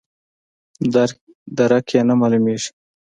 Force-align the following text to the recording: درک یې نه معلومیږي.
درک 1.57 1.87
یې 1.95 2.01
نه 2.07 2.13
معلومیږي. 2.19 2.69